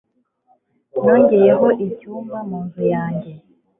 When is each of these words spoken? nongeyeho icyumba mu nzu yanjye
nongeyeho 1.03 1.67
icyumba 1.87 2.37
mu 2.49 2.57
nzu 2.65 2.83
yanjye 2.93 3.31